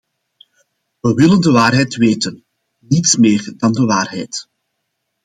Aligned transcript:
We 1.01 1.13
willen 1.13 1.41
de 1.41 1.51
waarheid 1.51 1.95
weten, 1.95 2.43
niets 2.79 3.15
meer 3.15 3.53
dan 3.57 3.71
de 3.71 3.85
waarheid. 3.85 4.47